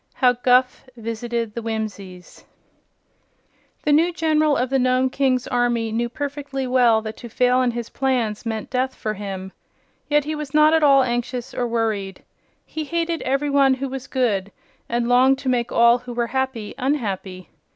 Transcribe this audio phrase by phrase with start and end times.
[0.13, 0.13] 6.
[0.15, 2.43] How Guph Visited the Whimsies
[3.83, 7.69] The new General of the Nome King's army knew perfectly well that to fail in
[7.69, 9.51] his plans meant death for him.
[10.09, 12.23] Yet he was not at all anxious or worried.
[12.65, 14.51] He hated every one who was good
[14.89, 17.49] and longed to make all who were happy unhappy.